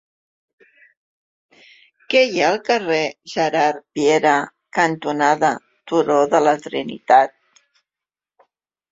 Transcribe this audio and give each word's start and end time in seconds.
Què 2.13 2.21
hi 2.29 2.39
ha 2.39 2.47
al 2.53 2.55
carrer 2.69 3.01
Gerard 3.33 3.83
Piera 3.99 4.31
cantonada 4.77 5.51
Turó 5.91 6.17
de 6.33 6.41
la 6.47 6.55
Trinitat? 6.65 7.37